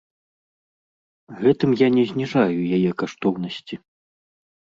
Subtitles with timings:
[1.41, 3.75] Гэтым я не зніжаю яе каштоўнасці.